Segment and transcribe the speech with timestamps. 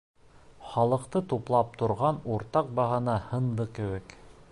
[0.69, 4.17] Халыҡты туплап торған уртаҡ бағана һынды кеүек.